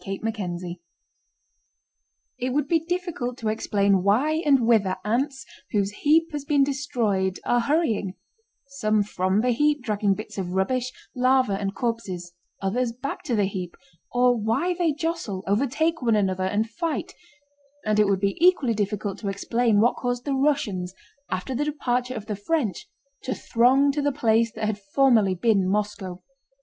[0.03, 0.79] CHAPTER XIV
[2.39, 7.39] It would be difficult to explain why and whither ants whose heap has been destroyed
[7.45, 8.15] are hurrying:
[8.65, 12.33] some from the heap dragging bits of rubbish, larvae, and corpses,
[12.63, 13.77] others back to the heap,
[14.11, 17.13] or why they jostle, overtake one another, and fight,
[17.85, 20.95] and it would be equally difficult to explain what caused the Russians
[21.29, 22.87] after the departure of the French
[23.21, 26.23] to throng to the place that had formerly been Moscow.